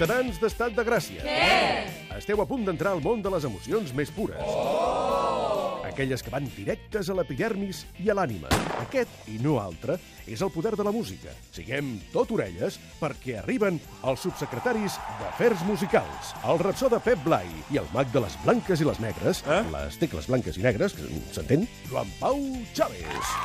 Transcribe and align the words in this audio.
Ciutadans 0.00 0.38
d'estat 0.40 0.72
de 0.72 0.80
Gràcia. 0.80 1.20
Què? 1.20 2.14
Esteu 2.16 2.40
a 2.40 2.46
punt 2.48 2.62
d'entrar 2.64 2.94
al 2.96 3.02
món 3.04 3.20
de 3.20 3.28
les 3.34 3.44
emocions 3.44 3.90
més 3.92 4.08
pures. 4.16 4.40
Oh! 4.48 5.82
Aquelles 5.84 6.24
que 6.24 6.32
van 6.32 6.46
directes 6.54 7.10
a 7.12 7.16
l'epidermis 7.18 7.82
i 8.00 8.08
a 8.08 8.16
l'ànima. 8.16 8.48
Aquest, 8.80 9.12
i 9.28 9.36
no 9.44 9.58
altre, 9.60 9.98
és 10.24 10.40
el 10.40 10.48
poder 10.54 10.72
de 10.80 10.86
la 10.88 10.94
música. 10.96 11.34
Siguem 11.52 11.98
tot 12.14 12.32
orelles 12.32 12.80
perquè 12.96 13.42
arriben 13.42 13.76
els 14.00 14.24
subsecretaris 14.24 14.96
d'Afers 15.20 15.66
Musicals, 15.68 16.32
el 16.48 16.64
rapsó 16.64 16.88
de 16.88 17.02
Pep 17.04 17.20
Blai 17.26 17.52
i 17.68 17.82
el 17.82 17.92
mag 17.92 18.08
de 18.14 18.24
les 18.24 18.40
blanques 18.46 18.80
i 18.80 18.88
les 18.88 19.04
negres, 19.04 19.44
eh? 19.44 19.60
les 19.76 20.00
tecles 20.00 20.32
blanques 20.32 20.56
i 20.56 20.64
negres, 20.64 20.96
s'entén? 21.36 21.68
Joan 21.92 22.08
Pau 22.22 22.40
Chávez. 22.72 23.36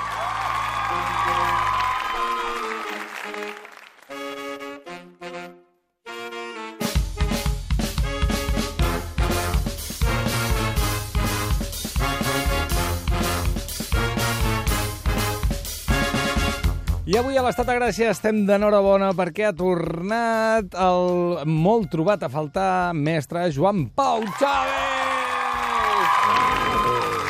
I 17.15 17.17
avui 17.21 17.37
a 17.39 17.43
l'Estat 17.45 17.69
de 17.69 17.75
Gràcia 17.77 18.09
estem 18.11 18.41
d'enhorabona 18.43 19.13
perquè 19.15 19.45
ha 19.47 19.53
tornat 19.55 20.75
el 20.75 21.47
molt 21.47 21.87
trobat 21.95 22.27
a 22.27 22.33
faltar 22.33 22.91
mestre 22.91 23.47
Joan 23.55 23.85
Pau 23.95 24.27
Chávez! 24.35 25.14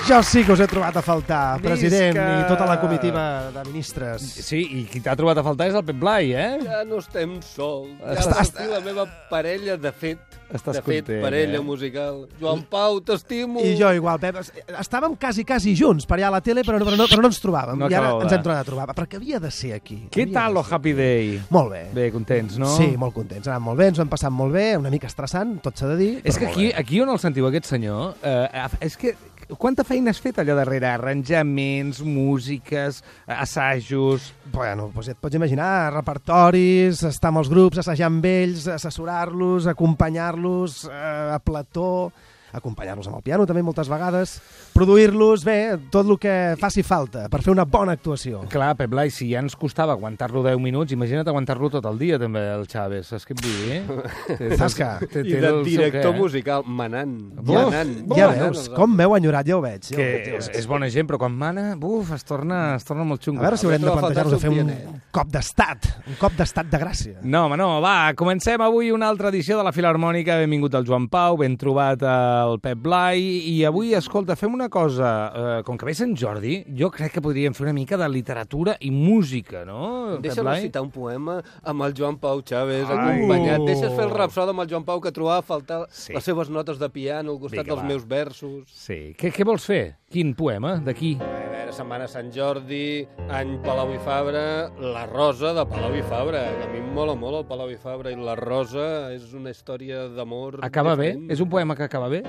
Jo 0.05 0.21
sí 0.21 0.43
que 0.45 0.53
us 0.53 0.59
he 0.61 0.67
trobat 0.69 0.93
a 0.99 1.01
faltar, 1.01 1.55
Visca! 1.57 1.65
president 1.71 2.17
i 2.19 2.43
tota 2.45 2.67
la 2.69 2.75
comitiva 2.77 3.23
de 3.49 3.63
ministres. 3.65 4.21
Sí, 4.45 4.59
i 4.61 4.83
qui 4.85 4.99
t'ha 5.01 5.15
trobat 5.17 5.39
a 5.41 5.43
faltar 5.47 5.65
és 5.71 5.77
el 5.79 5.81
Pep 5.87 5.97
Blai, 5.97 6.29
eh? 6.37 6.59
Ja 6.61 6.83
no 6.85 6.99
estem 7.01 7.39
sols. 7.41 7.89
Ja 8.03 8.13
Estàs- 8.13 8.51
Estàs... 8.51 8.67
la 8.69 8.81
meva 8.85 9.07
parella, 9.31 9.79
de 9.81 9.91
fet. 9.91 10.21
Estàs 10.53 10.77
de 10.77 10.83
fet, 10.85 11.07
content, 11.07 11.23
parella 11.25 11.57
eh? 11.57 11.63
musical. 11.65 12.19
Joan 12.39 12.61
Pau, 12.69 12.99
t'estimo. 13.01 13.63
I 13.65 13.73
jo 13.79 13.89
igual, 13.97 14.19
Pep. 14.21 14.37
Estàvem 14.77 15.15
quasi, 15.17 15.41
quasi 15.43 15.73
junts 15.75 16.05
per 16.05 16.19
allà 16.19 16.29
a 16.29 16.35
la 16.37 16.41
tele, 16.45 16.61
però 16.61 16.77
no, 16.77 16.85
però 16.85 17.01
no, 17.01 17.09
però 17.09 17.25
no 17.25 17.31
ens 17.33 17.41
trobàvem. 17.41 17.81
No 17.81 17.89
I 17.89 17.97
ara 17.97 18.13
ens 18.21 18.37
hem 18.37 18.45
tornat 18.45 18.61
a 18.61 18.69
trobar, 18.69 18.87
perquè 18.93 19.17
havia 19.17 19.41
de 19.41 19.49
ser 19.49 19.73
aquí. 19.73 20.03
Què 20.13 20.27
Havia 20.27 20.37
tal 20.37 20.53
lo. 20.59 20.65
Happy 20.69 20.93
Day? 20.93 21.39
Molt 21.49 21.73
bé. 21.73 21.83
Bé, 21.97 22.11
contents, 22.13 22.59
no? 22.61 22.69
Sí, 22.77 22.91
molt 22.93 23.17
contents. 23.17 23.49
Ha 23.49 23.55
anat 23.57 23.65
molt 23.71 23.81
bé, 23.81 23.89
ens 23.89 23.97
ho 23.97 24.05
hem 24.05 24.13
passat 24.13 24.29
molt 24.31 24.53
bé, 24.53 24.67
una 24.77 24.93
mica 24.93 25.09
estressant, 25.09 25.57
tot 25.65 25.81
s'ha 25.81 25.89
de 25.95 25.97
dir. 25.97 26.11
És 26.23 26.37
que 26.37 26.45
aquí, 26.53 26.67
bé. 26.69 26.75
aquí 26.77 27.01
on 27.01 27.09
el 27.09 27.17
sentiu, 27.25 27.49
aquest 27.49 27.73
senyor, 27.73 28.13
eh, 28.21 28.67
és 28.85 28.97
que 29.01 29.15
quanta 29.53 29.85
feina 29.85 30.11
has 30.11 30.19
fet 30.21 30.39
allà 30.41 30.55
darrere? 30.57 30.89
Arranjaments, 30.89 32.01
músiques, 32.01 33.01
assajos... 33.27 34.31
Bueno, 34.55 34.89
doncs 34.93 35.11
et 35.11 35.19
pots 35.21 35.37
imaginar, 35.37 35.91
repertoris, 35.93 37.03
estar 37.05 37.31
amb 37.33 37.43
els 37.43 37.51
grups, 37.51 37.81
assajar 37.81 38.09
amb 38.09 38.25
ells, 38.29 38.69
assessorar-los, 38.71 39.67
acompanyar-los 39.71 40.85
eh, 40.89 41.35
a 41.35 41.39
plató, 41.43 42.11
acompanyar-los 42.57 43.07
amb 43.07 43.17
el 43.19 43.23
piano 43.25 43.45
també 43.45 43.61
moltes 43.63 43.89
vegades, 43.91 44.37
produir-los, 44.73 45.43
bé, 45.47 45.77
tot 45.91 46.05
el 46.09 46.17
que 46.19 46.33
faci 46.59 46.83
falta 46.83 47.27
per 47.31 47.41
fer 47.45 47.53
una 47.53 47.63
bona 47.65 47.93
actuació. 47.95 48.41
Clar, 48.51 48.73
Pep 48.77 48.89
Blai, 48.91 49.09
si 49.13 49.29
ja 49.31 49.39
ens 49.43 49.55
costava 49.59 49.93
aguantar-lo 49.95 50.43
10 50.43 50.59
minuts, 50.61 50.91
imagina't 50.95 51.27
aguantar-lo 51.27 51.69
tot 51.73 51.85
el 51.89 51.97
dia, 52.01 52.19
també, 52.19 52.41
el 52.55 52.65
Chávez. 52.67 53.07
Saps 53.07 53.25
què 53.27 53.35
et 53.37 53.43
vull 53.45 53.61
dir? 53.69 53.79
Té- 54.39 54.57
Tasca. 54.59 54.89
té- 55.05 55.23
I 55.25 55.35
de 55.35 55.41
seu 55.47 55.61
director 55.63 56.13
eh? 56.13 56.17
musical, 56.19 56.63
manant. 56.67 57.15
Buf, 57.39 57.55
manant. 57.69 57.93
Ja 58.17 58.27
veus, 58.33 58.67
com 58.75 58.91
m'heu 58.95 59.15
enyorat, 59.17 59.47
ja 59.47 59.57
ho 59.57 59.61
veig. 59.63 59.87
Que 59.95 60.09
és, 60.35 60.49
veig. 60.49 60.59
és 60.61 60.67
bona 60.69 60.89
gent, 60.91 61.07
però 61.09 61.19
quan 61.21 61.33
mana, 61.35 61.69
buf, 61.79 62.11
es 62.15 62.23
torna, 62.27 62.75
es 62.75 62.83
torna 62.87 63.03
molt 63.07 63.21
A 63.21 63.25
xungo. 63.29 63.41
veure 63.45 63.57
si 63.57 63.65
haurem 63.69 63.81
de 63.81 63.89
a 63.91 63.95
plantejar-nos 63.95 64.35
de 64.35 64.39
fer 64.43 64.49
un 64.51 64.59
Sofianet. 64.59 65.03
cop 65.15 65.31
d'estat, 65.31 65.89
un 66.07 66.19
cop 66.19 66.35
d'estat 66.37 66.69
de 66.71 66.79
gràcia. 66.81 67.15
No, 67.23 67.45
home, 67.47 67.57
no, 67.57 67.79
va, 67.81 68.11
comencem 68.17 68.61
avui 68.61 68.91
una 68.91 69.07
altra 69.09 69.29
edició 69.29 69.57
de 69.57 69.63
la 69.63 69.71
Filarmònica. 69.75 70.37
Benvingut 70.43 70.73
el 70.75 70.85
Joan 70.85 71.07
Pau, 71.09 71.37
ben 71.37 71.55
trobat 71.57 72.03
el 72.45 72.59
Pep 72.59 72.77
Blai. 72.81 73.19
I 73.51 73.63
avui, 73.65 73.93
escolta, 73.97 74.35
fem 74.35 74.53
una 74.53 74.69
cosa. 74.69 75.09
Eh, 75.35 75.63
com 75.67 75.77
que 75.77 75.85
ve 75.85 75.93
Sant 75.97 76.15
Jordi, 76.17 76.63
jo 76.77 76.89
crec 76.93 77.13
que 77.17 77.21
podríem 77.21 77.53
fer 77.57 77.65
una 77.67 77.73
mica 77.73 77.97
de 77.97 78.07
literatura 78.09 78.77
i 78.79 78.91
música, 78.91 79.63
no, 79.65 80.17
Deixa'm 80.21 80.47
recitar 80.47 80.81
un 80.85 80.91
poema 80.91 81.39
amb 81.63 81.83
el 81.87 81.93
Joan 81.97 82.17
Pau 82.21 82.41
Chávez 82.41 82.85
Ai. 82.89 82.95
acompanyat. 82.97 83.65
Deixes 83.67 83.93
fer 83.95 84.05
el 84.07 84.13
rapsode 84.15 84.53
amb 84.55 84.61
el 84.65 84.69
Joan 84.71 84.85
Pau 84.87 85.01
que 85.01 85.11
trobava 85.11 85.39
a 85.39 85.45
faltar 85.45 85.85
Sí. 85.89 86.13
les 86.13 86.23
seves 86.23 86.49
notes 86.49 86.79
de 86.79 86.89
piano 86.89 87.31
al 87.31 87.39
costat 87.39 87.63
Vinga, 87.65 87.73
dels 87.75 87.83
va. 87.83 87.87
meus 87.87 88.07
versos. 88.07 88.63
Sí. 88.71 89.15
Què, 89.17 89.31
què 89.33 89.45
vols 89.45 89.65
fer? 89.65 89.97
Quin 90.11 90.35
poema? 90.37 90.75
D'aquí? 90.85 91.15
A 91.17 91.27
veure, 91.49 91.71
Setmana 91.73 92.05
Sant 92.07 92.27
Jordi, 92.33 93.07
any 93.33 93.55
Palau 93.65 93.89
i 93.95 93.97
Fabra, 94.05 94.43
la 94.77 95.07
rosa 95.09 95.49
de 95.57 95.63
Palau 95.65 95.95
i 95.97 96.03
Fabra, 96.05 96.43
a 96.61 96.67
mi 96.69 96.77
em 96.77 96.91
mola 96.93 97.15
molt 97.17 97.39
el 97.39 97.47
Palau 97.49 97.71
i 97.73 97.77
Fabra, 97.81 98.11
i 98.13 98.19
la 98.19 98.35
rosa 98.37 98.85
és 99.15 99.33
una 99.33 99.49
història 99.49 100.03
d'amor... 100.13 100.59
Acaba 100.67 100.93
bé? 100.99 101.15
És 101.33 101.41
un 101.41 101.49
poema 101.49 101.73
que 101.75 101.87
acaba 101.87 102.11
bé? 102.13 102.21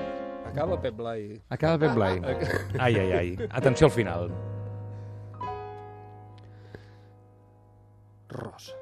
Acaba 0.49 0.79
Pep 0.81 0.97
Blai. 0.97 1.29
Acaba 1.53 1.77
Pep 1.85 1.93
Blai. 1.93 2.17
Ai, 2.79 2.97
ai, 2.97 3.11
ai. 3.13 3.49
Atenció 3.51 3.91
al 3.91 3.93
final. 3.93 4.31
Rosa. 8.33 8.73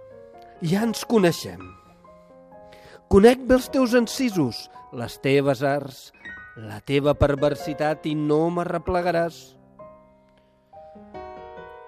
Ja 0.63 0.85
ens 0.88 1.03
coneixem. 1.03 1.67
Conec 3.11 3.44
bé 3.44 3.59
els 3.59 3.67
teus 3.75 3.94
encisos, 3.97 4.69
les 4.95 5.19
teves 5.22 5.61
arts, 5.67 6.07
la 6.55 6.79
teva 6.79 7.11
perversitat 7.19 8.05
i 8.07 8.13
no 8.16 8.45
m'arreplegaràs. 8.55 9.39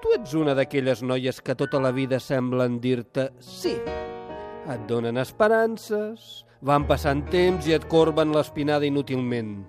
Tu 0.04 0.12
ets 0.18 0.34
una 0.36 0.56
d'aquelles 0.58 1.00
noies 1.08 1.40
que 1.40 1.56
tota 1.56 1.80
la 1.80 1.94
vida 1.96 2.20
semblen 2.20 2.76
dir-te 2.84 3.30
sí. 3.40 3.78
Et 4.68 4.84
donen 4.90 5.18
esperances, 5.22 6.44
van 6.60 6.84
passant 6.90 7.24
temps 7.32 7.64
i 7.68 7.78
et 7.78 7.88
corben 7.88 8.36
l'espinada 8.36 8.86
inútilment. 8.86 9.62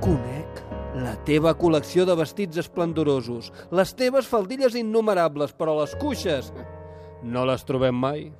Conec 0.00 0.64
la 1.04 1.12
teva 1.28 1.52
col·lecció 1.58 2.06
de 2.08 2.16
vestits 2.16 2.62
esplendorosos, 2.64 3.52
les 3.70 3.92
teves 3.92 4.30
faldilles 4.30 4.78
innumerables, 4.80 5.52
però 5.52 5.76
les 5.82 5.92
cuixes 6.00 6.48
no 7.22 7.44
les 7.44 7.68
trobem 7.68 8.00
mai. 8.00 8.30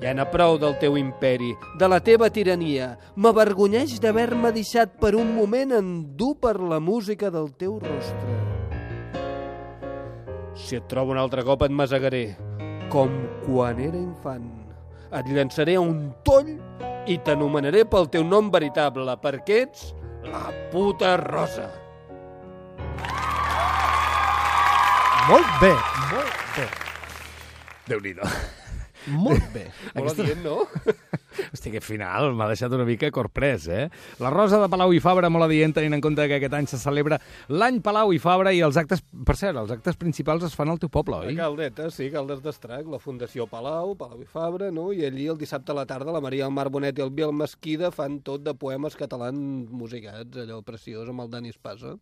Ja 0.00 0.14
n'ha 0.16 0.24
prou 0.32 0.56
del 0.56 0.78
teu 0.80 0.94
imperi, 0.96 1.50
de 1.76 1.88
la 1.88 1.98
teva 2.00 2.30
tirania. 2.32 2.94
M'avergonyeix 3.20 3.98
d'haver-me 4.00 4.48
deixat 4.56 4.94
per 5.00 5.12
un 5.18 5.34
moment 5.36 5.74
endur 5.76 6.38
per 6.40 6.54
la 6.56 6.78
música 6.80 7.28
del 7.28 7.50
teu 7.60 7.76
rostre. 7.82 8.38
Si 10.56 10.78
et 10.78 10.86
trobo 10.88 11.12
un 11.12 11.20
altre 11.20 11.44
cop 11.44 11.66
et 11.66 11.72
masegaré, 11.72 12.22
com 12.88 13.12
quan 13.44 13.80
era 13.80 14.00
infant. 14.00 14.48
Et 15.12 15.28
llançaré 15.34 15.74
a 15.76 15.82
un 15.84 16.14
toll 16.24 16.54
i 17.10 17.18
t'anomenaré 17.20 17.84
pel 17.84 18.08
teu 18.08 18.24
nom 18.24 18.48
veritable, 18.52 19.16
perquè 19.20 19.64
ets 19.66 19.90
la 20.24 20.48
puta 20.72 21.16
rosa. 21.20 21.68
Molt 25.28 25.52
bé, 25.60 25.74
molt 26.14 26.40
bé, 26.56 26.66
Déu-n'hi-do. 27.90 28.32
Molt 29.08 29.46
bé. 29.54 29.66
Molt 29.94 30.20
adient, 30.20 30.44
no? 30.44 30.66
Hosti, 31.52 31.70
que 31.70 31.80
final, 31.80 32.32
m'ha 32.34 32.48
deixat 32.50 32.72
una 32.74 32.84
mica 32.84 33.10
corprès, 33.14 33.66
eh? 33.70 33.88
La 34.22 34.30
Rosa 34.30 34.58
de 34.60 34.68
Palau 34.72 34.92
i 34.92 35.00
Fabra, 35.00 35.30
molt 35.30 35.46
adient, 35.46 35.72
tenint 35.76 35.94
en 35.94 36.00
compte 36.04 36.26
que 36.28 36.38
aquest 36.40 36.54
any 36.58 36.66
se 36.70 36.78
celebra 36.80 37.20
l'any 37.48 37.80
Palau 37.84 38.12
i 38.12 38.18
Fabra 38.22 38.52
i 38.52 38.60
els 38.66 38.76
actes, 38.80 39.02
per 39.26 39.36
cert, 39.38 39.56
els 39.60 39.70
actes 39.70 39.96
principals 40.00 40.44
es 40.46 40.54
fan 40.58 40.68
al 40.72 40.78
teu 40.82 40.90
poble, 40.90 41.16
A 41.20 41.28
oi? 41.30 41.36
Caldeta, 41.38 41.90
sí, 41.94 42.10
Caldes 42.10 42.42
d'Estrac, 42.42 42.86
la 42.90 42.98
Fundació 42.98 43.46
Palau, 43.50 43.94
Palau 43.96 44.20
i 44.22 44.26
Fabra, 44.28 44.70
no? 44.74 44.90
I 44.92 45.04
allí 45.06 45.26
el 45.30 45.38
dissabte 45.38 45.72
a 45.72 45.78
la 45.78 45.86
tarda 45.86 46.12
la 46.12 46.20
Maria 46.20 46.44
del 46.48 46.54
Mar 46.54 46.68
Bonet 46.70 46.98
i 46.98 47.02
el 47.06 47.10
Biel 47.14 47.32
Mesquida 47.32 47.90
fan 47.94 48.20
tot 48.26 48.42
de 48.42 48.54
poemes 48.54 48.96
catalans 48.98 49.70
musicats, 49.70 50.36
allò 50.42 50.60
preciós 50.66 51.08
amb 51.08 51.22
el 51.24 51.30
Dani 51.30 51.50
Espasa. 51.54 51.94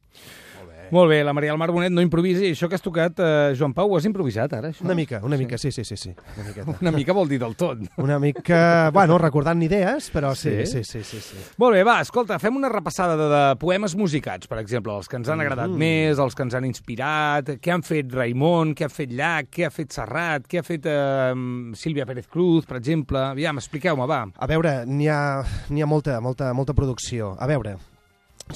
Molt 0.91 1.11
bé, 1.11 1.23
la 1.25 1.35
Maria 1.37 1.53
del 1.53 1.59
Mar 1.61 1.71
Bonet 1.71 1.93
no 1.93 2.01
improvisa 2.03 2.43
i 2.47 2.55
això 2.55 2.69
que 2.69 2.79
has 2.79 2.83
tocat, 2.85 3.19
eh, 3.21 3.53
Joan 3.59 3.75
Pau, 3.77 3.91
ho 3.93 3.99
has 3.99 4.07
improvisat 4.09 4.53
ara, 4.57 4.71
això? 4.73 4.85
Una 4.87 4.95
mica, 4.97 5.21
una 5.23 5.37
mica, 5.37 5.59
sí, 5.59 5.71
sí, 5.73 5.85
sí, 5.85 5.97
sí. 5.97 6.15
Una 6.37 6.47
miqueta. 6.49 6.77
Una 6.81 6.93
mica 6.95 7.13
vol 7.13 7.29
dir 7.29 7.39
del 7.43 7.57
tot. 7.57 7.83
Una 7.99 8.19
mica, 8.19 8.91
bueno, 8.95 9.18
recordant 9.21 9.63
idees, 9.63 10.11
però 10.15 10.35
sí, 10.35 10.53
Sí? 10.67 10.83
sí, 10.83 10.85
sí, 10.85 11.03
sí. 11.05 11.21
sí. 11.21 11.37
Molt 11.59 11.75
bé, 11.77 11.83
va, 11.87 11.99
escolta, 12.05 12.39
fem 12.39 12.57
una 12.57 12.71
repassada 12.73 13.17
de, 13.19 13.29
de 13.33 13.43
poemes 13.61 13.95
musicats, 13.99 14.47
per 14.49 14.59
exemple, 14.63 14.95
els 14.97 15.09
que 15.09 15.17
ens 15.21 15.29
han 15.29 15.41
agradat 15.45 15.71
més, 15.71 16.19
els 16.19 16.35
que 16.39 16.47
ens 16.47 16.55
han 16.59 16.65
inspirat, 16.69 17.53
què 17.63 17.75
han 17.75 17.83
fet 17.87 18.13
Raimon, 18.15 18.75
què 18.79 18.87
ha 18.87 18.93
fet 18.93 19.13
Llach, 19.13 19.51
què 19.53 19.67
ha 19.69 19.71
fet 19.75 19.93
Serrat, 19.93 20.47
què 20.49 20.61
ha 20.63 20.67
fet 20.67 20.87
eh, 20.89 21.35
Sílvia 21.75 22.07
Pérez 22.09 22.27
Cruz, 22.31 22.67
per 22.67 22.79
exemple. 22.81 23.21
Aviam, 23.35 23.59
expliqueu-me, 23.61 24.07
va. 24.09 24.23
A 24.39 24.47
veure, 24.51 24.85
n'hi 24.87 25.09
ha, 25.13 25.21
ha 25.45 25.87
molta, 25.87 26.21
molta, 26.25 26.53
molta 26.55 26.75
producció. 26.75 27.35
A 27.39 27.47
veure, 27.51 27.77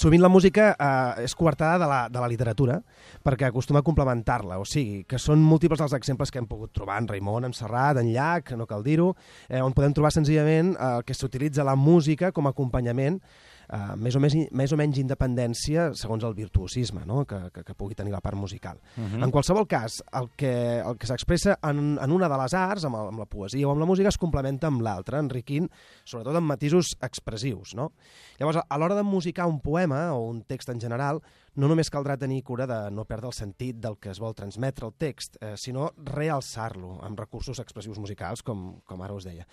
sovint 0.00 0.22
la 0.22 0.30
música 0.32 0.72
eh, 0.72 1.24
és 1.26 1.34
coartada 1.36 1.78
de 1.82 1.88
la, 1.90 2.00
de 2.08 2.20
la 2.22 2.28
literatura 2.30 2.78
perquè 3.24 3.48
acostuma 3.48 3.82
a 3.82 3.86
complementar-la, 3.86 4.58
o 4.62 4.66
sigui, 4.68 5.02
que 5.08 5.20
són 5.20 5.42
múltiples 5.44 5.82
els 5.84 5.94
exemples 5.96 6.32
que 6.32 6.40
hem 6.40 6.48
pogut 6.50 6.72
trobar 6.74 7.00
en 7.02 7.08
Raimon, 7.10 7.46
en 7.48 7.56
Serrat, 7.56 8.00
en 8.00 8.10
Llach, 8.12 8.54
no 8.58 8.66
cal 8.66 8.84
dir-ho, 8.86 9.12
eh, 9.48 9.60
on 9.62 9.74
podem 9.76 9.94
trobar 9.96 10.12
senzillament 10.14 10.74
eh, 10.74 10.92
que 11.06 11.16
s'utilitza 11.16 11.66
la 11.66 11.76
música 11.76 12.32
com 12.32 12.48
a 12.48 12.54
acompanyament 12.56 13.20
uh, 13.68 13.94
més, 13.96 14.16
o 14.16 14.20
més, 14.22 14.34
més 14.50 14.72
o 14.72 14.78
menys 14.80 14.98
independència 15.02 15.90
segons 15.98 16.24
el 16.24 16.34
virtuosisme 16.34 17.04
no? 17.06 17.22
que, 17.28 17.38
que, 17.54 17.64
que 17.66 17.76
pugui 17.78 17.98
tenir 17.98 18.12
la 18.12 18.20
part 18.20 18.36
musical. 18.36 18.80
Uh 18.96 19.04
-huh. 19.04 19.24
En 19.24 19.30
qualsevol 19.30 19.66
cas, 19.66 20.02
el 20.12 20.30
que, 20.36 20.80
el 20.80 20.98
que 20.98 21.06
s'expressa 21.06 21.58
en, 21.62 21.98
en 22.00 22.10
una 22.10 22.28
de 22.28 22.38
les 22.42 22.54
arts, 22.54 22.84
amb, 22.84 22.96
el, 22.96 23.08
amb 23.08 23.18
la 23.18 23.26
poesia 23.26 23.68
o 23.68 23.70
amb 23.70 23.80
la 23.80 23.86
música, 23.86 24.08
es 24.08 24.18
complementa 24.18 24.66
amb 24.66 24.82
l'altra, 24.82 25.18
enriquint 25.18 25.68
sobretot 26.04 26.36
amb 26.36 26.46
matisos 26.46 26.96
expressius. 27.00 27.74
No? 27.74 27.92
Llavors, 28.38 28.58
a 28.68 28.78
l'hora 28.78 28.94
de 28.94 29.02
musicar 29.02 29.46
un 29.46 29.60
poema 29.60 30.12
o 30.14 30.28
un 30.28 30.42
text 30.42 30.68
en 30.68 30.80
general, 30.80 31.20
no 31.54 31.68
només 31.68 31.90
caldrà 31.92 32.16
tenir 32.16 32.42
cura 32.42 32.66
de 32.66 32.78
no 32.90 33.04
perdre 33.04 33.28
el 33.28 33.36
sentit 33.36 33.76
del 33.82 33.98
que 34.00 34.10
es 34.12 34.20
vol 34.22 34.34
transmetre 34.34 34.88
el 34.88 34.94
text, 34.98 35.36
eh, 35.40 35.54
sinó 35.56 35.90
realçar-lo 35.96 36.98
amb 37.04 37.18
recursos 37.20 37.60
expressius 37.60 38.00
musicals, 38.00 38.42
com, 38.42 38.80
com 38.88 39.02
ara 39.02 39.14
us 39.14 39.28
deia. 39.28 39.46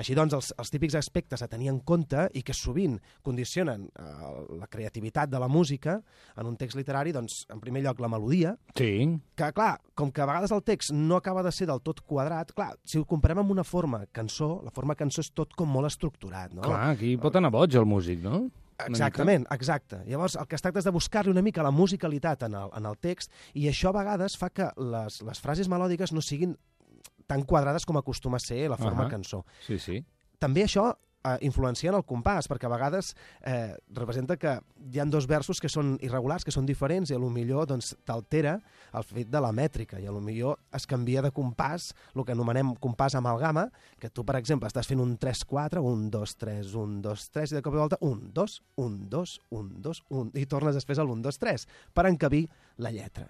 Així 0.00 0.14
doncs, 0.16 0.32
els, 0.36 0.50
els 0.56 0.72
típics 0.72 0.96
aspectes 0.96 1.42
a 1.44 1.48
tenir 1.50 1.68
en 1.72 1.80
compte 1.84 2.26
i 2.36 2.42
que 2.46 2.54
sovint 2.56 2.96
condicionen 3.26 3.88
eh, 3.90 4.30
la 4.60 4.68
creativitat 4.70 5.28
de 5.28 5.40
la 5.42 5.48
música 5.48 5.98
en 6.40 6.48
un 6.48 6.56
text 6.60 6.78
literari, 6.78 7.12
doncs, 7.12 7.42
en 7.52 7.60
primer 7.60 7.82
lloc, 7.84 8.00
la 8.00 8.08
melodia, 8.08 8.56
Sí. 8.78 9.20
que, 9.36 9.50
clar, 9.52 9.74
com 9.94 10.10
que 10.10 10.22
a 10.22 10.28
vegades 10.30 10.54
el 10.56 10.62
text 10.64 10.94
no 10.96 11.16
acaba 11.16 11.42
de 11.44 11.52
ser 11.52 11.68
del 11.68 11.82
tot 11.84 12.00
quadrat, 12.00 12.54
clar, 12.56 12.72
si 12.84 12.98
ho 12.98 13.04
comparem 13.04 13.42
amb 13.44 13.52
una 13.52 13.64
forma 13.64 14.06
cançó, 14.12 14.60
la 14.64 14.72
forma 14.72 14.96
cançó 14.96 15.20
és 15.20 15.30
tot 15.36 15.52
com 15.54 15.68
molt 15.68 15.90
estructurat, 15.90 16.54
no? 16.54 16.64
Clar, 16.64 16.94
aquí 16.94 17.16
pot 17.20 17.36
anar 17.36 17.52
boig 17.52 17.76
el 17.76 17.84
músic, 17.86 18.22
no? 18.24 18.46
Exactament, 18.88 19.44
exacte. 19.52 19.98
Llavors, 20.08 20.36
el 20.40 20.46
que 20.48 20.56
es 20.56 20.62
tracta 20.64 20.80
és 20.80 20.86
de 20.88 20.92
buscar-li 20.94 21.32
una 21.32 21.42
mica 21.44 21.62
la 21.62 21.72
musicalitat 21.74 22.46
en 22.48 22.54
el, 22.56 22.70
en 22.76 22.86
el 22.88 22.96
text 22.96 23.32
i 23.52 23.66
això 23.68 23.90
a 23.90 23.98
vegades 23.98 24.38
fa 24.40 24.48
que 24.48 24.70
les, 24.80 25.20
les 25.26 25.42
frases 25.44 25.68
melòdiques 25.68 26.14
no 26.16 26.22
siguin 26.24 26.56
tan 27.30 27.46
quadrades 27.46 27.86
com 27.86 28.00
acostuma 28.00 28.40
a 28.40 28.42
ser 28.42 28.64
la 28.72 28.80
forma 28.80 29.06
Ahà. 29.06 29.14
cançó. 29.14 29.44
Sí, 29.62 29.78
sí. 29.78 30.02
També 30.42 30.64
això 30.66 30.90
eh, 31.24 31.36
influencia 31.46 31.90
en 31.92 31.98
el 31.98 32.04
compàs, 32.06 32.48
perquè 32.50 32.66
a 32.66 32.72
vegades 32.72 33.12
eh, 33.46 33.76
representa 33.94 34.36
que 34.40 34.56
hi 34.90 35.00
han 35.00 35.12
dos 35.12 35.28
versos 35.30 35.60
que 35.60 35.70
són 35.70 35.94
irregulars, 36.02 36.44
que 36.46 36.54
són 36.54 36.66
diferents, 36.66 37.10
i 37.10 37.16
a 37.16 37.20
lo 37.20 37.30
millor 37.30 37.68
doncs, 37.70 37.92
t'altera 38.08 38.56
el 38.96 39.06
fet 39.06 39.30
de 39.30 39.42
la 39.42 39.52
mètrica, 39.54 40.00
i 40.00 40.08
a 40.08 40.14
lo 40.14 40.22
millor 40.24 40.58
es 40.76 40.88
canvia 40.90 41.22
de 41.22 41.32
compàs, 41.36 41.90
el 42.16 42.24
que 42.24 42.34
anomenem 42.34 42.74
compàs 42.82 43.14
amalgama, 43.18 43.68
que 44.00 44.10
tu, 44.10 44.24
per 44.26 44.38
exemple, 44.40 44.70
estàs 44.70 44.88
fent 44.90 45.02
un 45.02 45.16
3-4, 45.20 45.84
un 45.84 46.08
2-3, 46.10 46.74
un 46.80 47.00
2-3, 47.04 47.52
i 47.52 47.60
de 47.60 47.64
cop 47.66 47.76
i 47.76 47.82
volta 47.84 48.00
un 48.06 48.30
2, 48.34 48.60
un 48.82 49.02
2, 49.12 49.36
un 49.60 49.74
2, 49.84 50.06
un, 50.10 50.32
i 50.34 50.48
tornes 50.50 50.78
després 50.78 50.98
al 50.98 51.12
1-2-3, 51.12 51.68
per 51.94 52.08
encabir 52.10 52.48
la 52.80 52.90
lletra. 52.94 53.28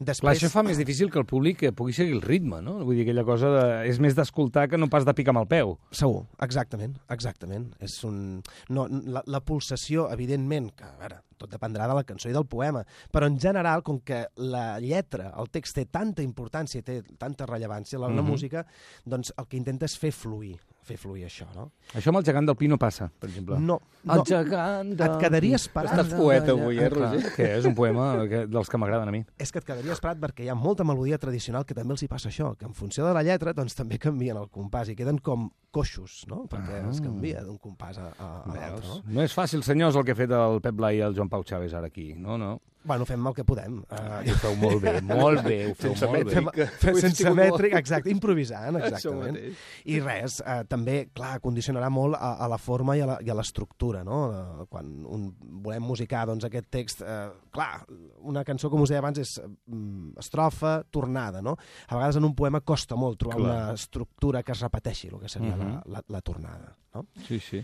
Després... 0.00 0.24
Clar, 0.24 0.36
això 0.38 0.48
fa 0.48 0.62
més 0.64 0.78
difícil 0.80 1.10
que 1.12 1.20
el 1.20 1.26
públic 1.28 1.66
pugui 1.76 1.92
seguir 1.92 2.14
el 2.16 2.22
ritme, 2.24 2.62
no? 2.64 2.78
Vull 2.88 2.96
dir, 2.96 3.04
aquella 3.04 3.24
cosa 3.28 3.50
de... 3.52 3.64
és 3.90 4.00
més 4.00 4.16
d'escoltar 4.16 4.64
que 4.72 4.80
no 4.80 4.88
pas 4.92 5.04
de 5.04 5.12
picar 5.16 5.34
amb 5.34 5.42
el 5.42 5.50
peu. 5.50 5.74
Segur, 5.92 6.22
exactament, 6.46 6.96
exactament. 7.12 7.68
És 7.84 7.98
un... 8.08 8.40
no, 8.72 8.86
la, 8.88 9.20
la 9.28 9.42
pulsació, 9.44 10.08
evidentment, 10.14 10.70
que 10.72 10.88
a 10.88 10.94
veure, 11.02 11.20
tot 11.40 11.50
dependrà 11.50 11.88
de 11.88 11.96
la 11.96 12.04
cançó 12.04 12.28
i 12.30 12.36
del 12.36 12.46
poema, 12.46 12.84
però 13.10 13.26
en 13.30 13.38
general, 13.40 13.82
com 13.82 14.00
que 14.04 14.26
la 14.36 14.78
lletra, 14.78 15.32
el 15.40 15.48
text 15.50 15.74
té 15.80 15.86
tanta 15.90 16.22
importància, 16.22 16.84
té 16.84 17.00
tanta 17.18 17.46
rellevància, 17.48 17.98
la, 17.98 18.08
la 18.12 18.20
Mhm. 18.22 18.30
música, 18.30 18.66
doncs 19.04 19.32
el 19.38 19.46
que 19.48 19.56
intenta 19.56 19.86
és 19.88 19.96
fer 19.98 20.12
fluir, 20.12 20.58
fer 20.82 20.96
fluir 20.98 21.24
això, 21.26 21.46
no? 21.54 21.70
Això 21.94 22.08
amb 22.10 22.18
el 22.18 22.24
gegant 22.24 22.46
del 22.46 22.56
Pi 22.56 22.66
no 22.68 22.76
passa, 22.78 23.10
per 23.18 23.28
exemple. 23.28 23.58
No, 23.60 23.80
El 24.04 24.16
no. 24.18 24.24
gegant 24.24 24.94
del 24.96 25.10
Et 25.14 25.18
quedaries 25.20 25.68
parat. 25.68 25.92
Estàs 25.92 26.14
poeta 26.18 26.50
avui, 26.52 26.78
eh, 26.78 26.88
Roger? 26.88 27.32
Que 27.36 27.46
és 27.58 27.64
un 27.68 27.74
poema 27.74 28.26
que, 28.28 28.46
dels 28.46 28.68
que 28.68 28.78
m'agraden 28.78 29.08
a 29.08 29.12
mi. 29.12 29.24
És 29.38 29.52
que 29.52 29.58
et 29.60 29.64
quedaries 29.64 30.00
parat 30.00 30.18
perquè 30.18 30.44
hi 30.44 30.48
ha 30.48 30.54
molta 30.54 30.82
melodia 30.84 31.18
tradicional 31.18 31.64
que 31.64 31.74
també 31.74 31.92
els 31.94 32.02
hi 32.02 32.08
passa 32.08 32.28
això, 32.28 32.56
que 32.56 32.64
en 32.66 32.74
funció 32.74 33.06
de 33.06 33.14
la 33.14 33.22
lletra 33.22 33.52
doncs 33.52 33.74
també 33.76 33.98
canvien 33.98 34.36
el 34.36 34.48
compàs 34.50 34.88
i 34.90 34.96
queden 34.96 35.18
com 35.18 35.50
coixos, 35.70 36.24
no? 36.26 36.46
Perquè 36.50 36.82
Ah. 36.84 36.90
es 36.90 37.00
canvia 37.00 37.44
d'un 37.44 37.58
compàs 37.58 37.98
a, 37.98 38.08
a, 38.18 38.42
a 38.42 38.54
l'altre, 38.54 38.88
no? 38.88 39.02
No 39.06 39.22
és 39.22 39.32
fàcil, 39.36 39.62
senyors, 39.62 39.94
el 39.94 40.04
que 40.04 40.12
ha 40.12 40.16
fet 40.16 40.30
el 40.32 40.60
Pep 40.60 40.74
Blai 40.74 40.96
i 40.98 41.00
el 41.06 41.14
Joan 41.14 41.28
Pau 41.30 41.44
Chaves 41.46 41.74
ara 41.74 41.86
aquí. 41.88 42.12
No, 42.14 42.36
no. 42.38 42.60
Bueno, 42.82 43.04
fem 43.04 43.26
el 43.28 43.34
que 43.36 43.44
podem. 43.44 43.74
Uh, 43.92 44.22
Ho 44.32 44.34
feu 44.40 44.54
molt 44.56 44.78
bé, 44.80 44.92
molt 45.04 45.42
bé, 45.44 45.56
ho 45.68 45.74
feu 45.76 45.92
Sense 45.92 46.06
molt 46.08 46.30
bé. 46.30 46.66
Fem, 46.80 46.96
sense 46.96 47.32
mètric, 47.36 47.74
exacte, 47.76 48.08
improvisant, 48.08 48.78
exactament. 48.80 49.36
I 49.84 49.98
res, 50.00 50.38
eh, 50.40 50.62
també, 50.66 51.10
clar, 51.12 51.34
condicionarà 51.44 51.90
molt 51.92 52.16
a, 52.16 52.32
a 52.40 52.48
la 52.48 52.56
forma 52.56 52.96
i 52.96 53.02
a 53.04 53.06
la- 53.10 53.18
i 53.20 53.28
a 53.28 53.36
l'estructura, 53.36 54.00
no? 54.02 54.20
Eh, 54.32 54.66
quan 54.72 54.88
un, 55.04 55.26
volem 55.62 55.84
musicar 55.84 56.24
doncs, 56.26 56.48
aquest 56.48 56.70
text, 56.72 57.02
eh, 57.04 57.28
clar, 57.52 57.84
una 58.24 58.44
cançó, 58.48 58.70
com 58.72 58.80
us 58.80 58.88
deia 58.88 59.02
abans, 59.04 59.18
és 59.20 59.36
mm, 59.44 60.16
estrofa, 60.24 60.78
tornada, 60.90 61.42
no? 61.44 61.58
A 61.88 61.94
vegades 62.00 62.16
en 62.16 62.24
un 62.24 62.34
poema 62.34 62.62
costa 62.64 62.96
molt 62.96 63.18
trobar 63.20 63.36
Clar. 63.36 63.50
una 63.66 63.74
estructura 63.74 64.42
que 64.42 64.52
es 64.56 64.60
repeteixi, 64.64 65.08
el 65.12 65.20
que 65.20 65.28
seria 65.28 65.54
Mhm. 65.54 65.68
la, 65.74 65.82
la, 65.98 66.04
la 66.08 66.20
tornada, 66.22 66.76
no? 66.94 67.04
Sí, 67.28 67.38
sí. 67.40 67.60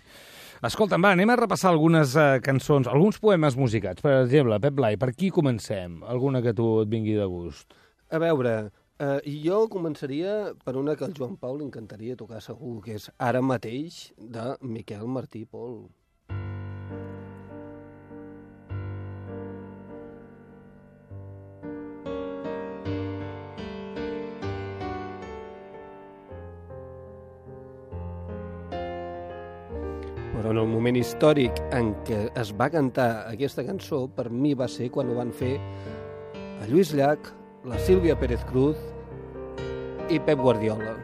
Escolta'm, 0.62 1.02
va, 1.04 1.10
anem 1.12 1.28
a 1.30 1.36
repassar 1.36 1.70
algunes 1.70 2.14
uh, 2.16 2.38
cançons, 2.42 2.86
alguns 2.88 3.18
poemes 3.20 3.56
musicats. 3.56 4.00
Per 4.02 4.12
exemple, 4.22 4.56
Pep 4.60 4.74
Blai, 4.74 4.96
per 5.06 5.14
qui 5.14 5.28
comencem? 5.30 6.00
Alguna 6.02 6.40
que 6.42 6.50
tu 6.58 6.64
et 6.82 6.88
vingui 6.90 7.12
de 7.14 7.26
gust? 7.30 7.74
A 8.10 8.18
veure, 8.18 8.54
eh, 8.98 9.20
jo 9.44 9.58
començaria 9.70 10.32
per 10.64 10.74
una 10.80 10.96
que 10.98 11.06
al 11.06 11.14
Joan 11.14 11.36
Pau 11.38 11.54
li 11.54 11.62
encantaria 11.62 12.16
tocar 12.18 12.40
segur, 12.42 12.80
que 12.82 12.96
és 12.98 13.06
Ara 13.22 13.42
mateix, 13.50 14.00
de 14.18 14.56
Miquel 14.62 15.06
Martí 15.06 15.44
Pol. 15.44 15.76
El 30.66 30.72
moment 30.74 30.96
històric 30.98 31.58
en 31.76 31.92
què 32.06 32.26
es 32.40 32.50
va 32.58 32.66
cantar 32.72 33.08
aquesta 33.30 33.62
cançó, 33.66 34.06
per 34.10 34.26
mi 34.30 34.54
va 34.58 34.66
ser 34.70 34.90
quan 34.90 35.10
ho 35.10 35.18
van 35.18 35.30
fer 35.30 35.54
a 36.34 36.66
Lluís 36.66 36.90
Llach, 36.96 37.30
la 37.70 37.78
Sílvia 37.86 38.16
Pérez 38.18 38.42
Cruz 38.50 38.80
i 40.10 40.18
Pep 40.18 40.42
Guardiola. 40.42 40.96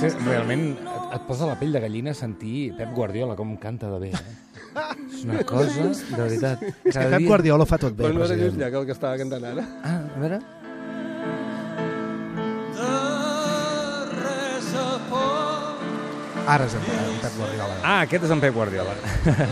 Sí, 0.00 0.08
realment 0.24 0.78
et, 0.80 1.12
et 1.12 1.26
posa 1.28 1.44
la 1.44 1.58
pell 1.60 1.76
de 1.76 1.80
gallina 1.84 2.14
sentir 2.16 2.72
Pep 2.78 2.94
Guardiola 2.96 3.36
com 3.36 3.52
canta 3.60 3.90
de 3.92 3.98
bé. 4.06 4.14
Eh? 4.16 4.16
És 5.12 5.26
una 5.26 5.44
cosa, 5.44 5.90
de 5.92 6.22
veritat. 6.22 6.64
És 6.64 6.96
que 6.96 7.04
Pep 7.18 7.26
Guardiola 7.28 7.68
ho 7.68 7.68
fa 7.68 7.76
tot 7.84 7.92
bé, 7.92 8.06
Però 8.06 8.16
no 8.16 8.24
era 8.24 8.32
Lluís 8.32 8.54
president. 8.54 8.64
Llach 8.64 8.80
el 8.80 8.88
que 8.88 8.96
estava 8.96 9.20
cantant 9.20 9.44
ara. 9.52 9.66
Ah, 9.84 9.98
a 10.08 10.24
veure... 10.24 10.40
Ara 16.48 16.66
és 16.66 16.74
en 16.74 16.84
en 16.86 17.18
Pep 17.20 17.36
Guardiola. 17.36 17.76
Ah, 17.82 18.00
aquest 18.06 18.24
és 18.24 18.32
en 18.32 18.40
Pep 18.40 18.54
Guardiola. 18.54 18.94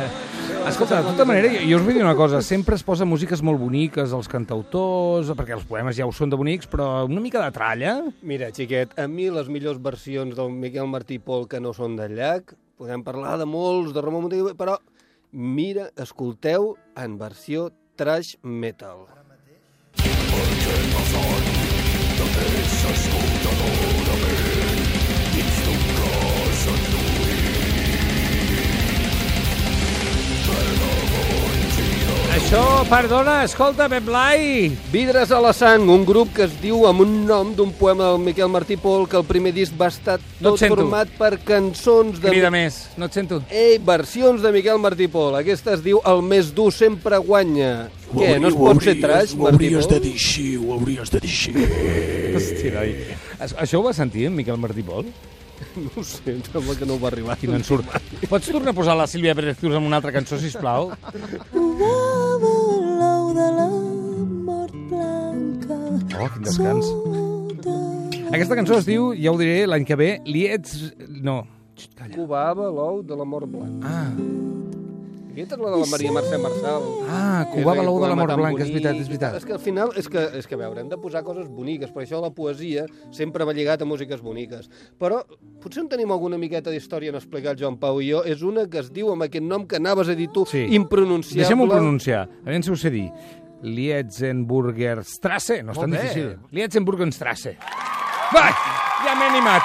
Escolta, 0.68 1.00
de 1.00 1.10
tota 1.10 1.24
manera, 1.28 1.50
jo, 1.52 1.60
jo 1.68 1.78
us 1.78 1.84
vull 1.84 1.96
dir 1.96 2.02
una 2.04 2.14
cosa, 2.16 2.40
sempre 2.44 2.76
es 2.76 2.84
posa 2.84 3.06
músiques 3.08 3.42
molt 3.44 3.60
boniques 3.60 4.12
als 4.12 4.28
cantautors, 4.28 5.30
perquè 5.38 5.54
els 5.56 5.64
poemes 5.68 5.96
ja 5.96 6.06
ho 6.08 6.12
són 6.12 6.32
de 6.32 6.38
bonics, 6.40 6.68
però 6.68 7.06
una 7.08 7.22
mica 7.24 7.40
de 7.44 7.52
tralla... 7.54 7.94
Mira, 8.20 8.50
xiquet, 8.54 8.92
a 9.00 9.06
mi 9.08 9.28
les 9.32 9.48
millors 9.52 9.80
versions 9.80 10.36
del 10.36 10.52
Miquel 10.52 10.88
Martí 10.90 11.16
i 11.16 11.22
Pol 11.24 11.46
que 11.48 11.60
no 11.60 11.72
són 11.76 11.96
de 12.00 12.08
Llach, 12.12 12.52
podem 12.80 13.04
parlar 13.06 13.38
de 13.40 13.48
molts, 13.48 13.94
de 13.96 14.04
Ramon 14.04 14.26
Montague, 14.26 14.56
però 14.58 14.78
mira, 15.32 15.88
escolteu 15.96 16.74
en 16.96 17.16
versió 17.20 17.70
trash 17.96 18.36
metal. 18.42 19.06
Això, 32.48 32.80
perdona, 32.88 33.42
escolta, 33.44 33.90
Pep 33.92 34.06
Blai. 34.08 34.70
Vidres 34.88 35.28
a 35.36 35.40
la 35.44 35.50
sang, 35.52 35.82
un 35.92 36.06
grup 36.08 36.30
que 36.32 36.46
es 36.46 36.54
diu 36.62 36.86
amb 36.88 37.02
un 37.04 37.10
nom 37.28 37.50
d'un 37.52 37.74
poema 37.76 38.06
del 38.06 38.22
Miquel 38.24 38.48
Martí 38.48 38.78
Pol, 38.80 39.04
que 39.04 39.18
el 39.20 39.26
primer 39.28 39.52
disc 39.52 39.76
va 39.76 39.90
estar 39.92 40.14
No 40.40 40.54
tot 40.54 40.64
format 40.64 41.12
per 41.18 41.34
cançons 41.44 42.16
de... 42.16 42.32
Crida 42.32 42.48
més, 42.48 42.80
no 42.96 43.04
et 43.04 43.20
sento. 43.20 43.42
Ei, 43.52 43.76
versions 43.84 44.40
de 44.40 44.54
Miquel 44.56 44.80
Martí 44.80 45.10
Pol. 45.12 45.36
Aquesta 45.36 45.76
es 45.76 45.84
diu 45.84 46.00
El 46.08 46.24
més 46.24 46.48
dur 46.56 46.70
sempre 46.72 47.20
guanya. 47.20 47.90
Què, 48.14 48.38
no 48.40 48.48
es 48.48 48.56
pot 48.56 48.80
fer 48.80 48.96
trash, 48.96 49.36
Ho 49.36 49.44
Martí 49.44 49.68
hauries 49.68 49.92
de 49.92 49.98
Pol? 49.98 50.06
dir 50.08 50.16
així, 50.16 50.50
ho 50.56 50.72
hauries 50.78 51.12
de 51.12 51.20
dir 51.26 51.34
així. 51.34 51.52
Hòstia, 52.38 52.78
noi. 52.78 52.94
Això 53.44 53.82
ho 53.82 53.90
va 53.90 53.92
sentir 53.92 54.30
en 54.32 54.40
Miquel 54.40 54.56
Martí 54.56 54.88
Pol? 54.88 55.04
No 55.76 55.90
ho 55.98 56.02
sé, 56.06 56.32
em 56.32 56.40
sembla 56.46 56.80
que 56.80 56.86
no 56.86 56.96
va 57.02 57.12
arribar. 57.12 57.36
Quin 57.36 57.52
ensurt. 57.60 57.92
Pots 58.30 58.48
tornar 58.48 58.72
a 58.72 58.78
posar 58.78 58.96
la 58.96 59.08
Sílvia 59.10 59.36
Pérez 59.36 59.58
Cruz 59.60 59.76
en 59.76 59.84
una 59.84 59.98
altra 60.00 60.14
cançó, 60.14 60.38
sisplau? 60.40 60.94
L'ou 61.52 62.07
de 63.38 63.46
la 63.54 63.68
mort 64.48 64.74
blanca. 64.90 65.78
Oh, 66.18 66.28
quin 66.34 66.42
descans. 66.48 66.90
Aquesta 68.34 68.58
cançó 68.58 68.80
es 68.80 68.88
diu, 68.88 69.12
ja 69.16 69.32
ho 69.32 69.38
diré, 69.40 69.62
l'any 69.70 69.86
que 69.88 69.96
ve, 69.98 70.10
Liets... 70.26 70.74
No. 71.22 71.40
Xxt, 71.78 71.94
calla. 71.94 72.14
Covava 72.16 72.66
l'ou 72.74 73.04
de 73.06 73.16
la 73.16 73.26
mort 73.28 73.46
blanca. 73.52 73.86
Ah, 73.86 74.10
Aquesta 75.38 75.54
és 75.54 75.60
la 75.62 75.70
de 75.70 75.78
la 75.78 75.86
Maria 75.92 76.12
Mercè 76.12 76.38
Marçal. 76.42 76.82
ah, 77.08 77.44
És 77.46 77.52
covava 77.54 77.72
aquell 77.76 77.86
l'ou 77.86 78.00
de 78.02 78.08
la 78.08 78.16
mort 78.18 78.34
blanca, 78.36 78.62
és 78.64 78.70
veritat, 78.72 78.96
és 78.96 79.06
veritat. 79.08 79.34
És 79.38 79.44
que 79.46 79.52
al 79.52 79.60
final, 79.60 79.92
és 79.96 80.08
que, 80.08 80.24
és 80.40 80.46
que 80.50 80.54
a 80.54 80.58
veure, 80.58 80.80
hem 80.80 80.88
de 80.88 80.96
posar 80.98 81.22
coses 81.22 81.48
boniques, 81.48 81.90
per 81.94 82.02
això 82.04 82.20
la 82.20 82.30
poesia 82.34 82.86
sempre 83.12 83.44
va 83.44 83.52
lligat 83.54 83.82
a 83.82 83.84
músiques 83.86 84.20
boniques. 84.20 84.68
Però 84.98 85.22
potser 85.62 85.82
en 85.84 85.88
tenim 85.88 86.10
alguna 86.10 86.36
miqueta 86.38 86.70
d'història 86.70 87.10
en 87.10 87.16
explicar 87.20 87.52
el 87.54 87.58
Joan 87.62 87.78
Pau 87.78 88.00
i 88.02 88.10
jo. 88.10 88.24
És 88.24 88.42
una 88.42 88.66
que 88.68 88.78
es 88.80 88.90
diu 88.92 89.12
amb 89.12 89.22
aquest 89.22 89.44
nom 89.44 89.66
que 89.66 89.76
anaves 89.76 90.08
a 90.08 90.14
dir 90.14 90.28
tu, 90.34 90.44
Sí. 90.44 90.66
impronunciable. 90.74 91.42
Deixem-ho 91.46 91.68
pronunciar. 91.68 92.28
A 92.28 92.44
veure 92.50 92.62
si 92.62 92.70
ho 92.70 92.76
sé 92.76 92.90
dir. 92.90 93.10
Lietzenburger 93.62 95.04
Strasse. 95.04 95.62
No 95.62 95.72
és 95.72 95.78
tan 95.78 95.90
difícil. 95.90 96.36
Lietzenburger 96.50 97.12
Strasse. 97.12 97.56
Va, 98.34 98.50
ja 99.04 99.14
m'he 99.14 99.28
animat. 99.30 99.62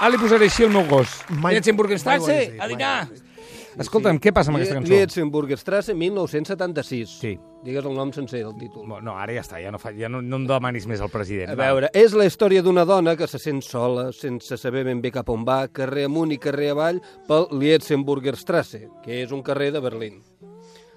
Ara 0.00 0.10
li 0.10 0.18
posaré 0.18 0.46
així 0.48 0.64
el 0.64 0.70
meu 0.70 0.84
gos. 0.88 1.08
Mai- 1.30 1.54
Lietzenburger 1.54 1.98
mai 2.04 2.18
ho 2.18 2.22
hagués 2.22 2.24
Strasse, 2.24 2.50
dit, 2.52 2.60
a 2.60 2.64
mai 2.66 2.68
dinar. 2.68 3.08
Escolta'm, 3.80 4.18
què 4.20 4.32
passa 4.34 4.52
amb 4.52 4.58
aquesta 4.58 4.76
cançó? 4.76 4.92
Lietzenburger 4.92 5.58
Strasse, 5.60 5.94
1976. 5.96 7.16
Sí. 7.22 7.32
Digues 7.62 7.86
el 7.86 7.94
nom 7.96 8.10
sencer 8.12 8.42
del 8.42 8.56
títol. 8.58 8.84
No, 8.90 9.14
ara 9.16 9.36
ja 9.36 9.44
està, 9.44 9.60
ja 9.62 9.70
no, 9.72 9.78
fa, 9.80 9.94
ja 9.96 10.10
no, 10.12 10.20
no 10.24 10.40
em 10.40 10.46
demanis 10.50 10.88
més 10.90 11.00
al 11.00 11.12
president. 11.12 11.52
A 11.52 11.56
va. 11.56 11.70
veure, 11.70 11.92
és 11.96 12.16
la 12.18 12.26
història 12.28 12.64
d'una 12.64 12.84
dona 12.88 13.16
que 13.16 13.28
se 13.30 13.40
sent 13.42 13.62
sola, 13.64 14.10
sense 14.16 14.58
saber 14.60 14.84
ben 14.88 15.00
bé 15.02 15.14
cap 15.14 15.30
on 15.32 15.46
va, 15.48 15.62
carrer 15.72 16.08
amunt 16.10 16.34
i 16.34 16.40
carrer 16.42 16.72
avall, 16.74 17.00
pel 17.28 17.48
Lietzenburger 17.54 18.36
Strasse, 18.36 18.88
que 19.04 19.22
és 19.22 19.32
un 19.32 19.46
carrer 19.46 19.70
de 19.76 19.84
Berlín. 19.84 20.20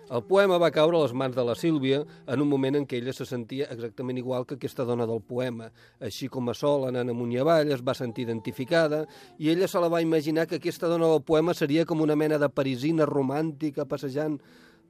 El 0.05 0.21
poema 0.21 0.59
va 0.61 0.69
caure 0.69 0.99
a 0.99 1.01
les 1.01 1.13
mans 1.17 1.33
de 1.33 1.43
la 1.45 1.55
Sílvia 1.57 2.03
en 2.29 2.41
un 2.43 2.49
moment 2.49 2.75
en 2.77 2.83
què 2.85 2.99
ella 2.99 3.13
se 3.15 3.25
sentia 3.25 3.65
exactament 3.73 4.19
igual 4.21 4.45
que 4.45 4.53
aquesta 4.59 4.85
dona 4.85 5.07
del 5.09 5.23
poema. 5.25 5.71
Així 5.97 6.29
com 6.29 6.51
a 6.51 6.53
sol, 6.53 6.85
anant 6.85 7.09
amunt 7.09 7.31
i 7.33 7.39
avall, 7.41 7.73
es 7.73 7.81
va 7.81 7.97
sentir 7.97 8.27
identificada 8.27 9.05
i 9.41 9.49
ella 9.49 9.67
se 9.67 9.81
la 9.81 9.89
va 9.89 10.03
imaginar 10.05 10.45
que 10.45 10.59
aquesta 10.61 10.91
dona 10.91 11.09
del 11.09 11.23
poema 11.25 11.57
seria 11.57 11.87
com 11.89 12.05
una 12.05 12.15
mena 12.15 12.37
de 12.37 12.49
parisina 12.53 13.09
romàntica 13.09 13.87
passejant 13.89 14.37